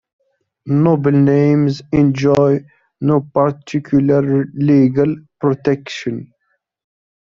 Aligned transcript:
Noble 0.65 1.11
names 1.11 1.83
enjoy 1.91 2.65
no 3.01 3.19
particular 3.21 4.45
legal 4.55 5.15
protection. 5.39 6.33